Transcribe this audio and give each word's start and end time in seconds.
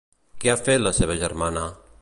Què 0.43 0.51
ha 0.53 0.57
fet 0.63 0.81
la 0.85 0.95
seva 1.01 1.19
germana? 1.25 1.71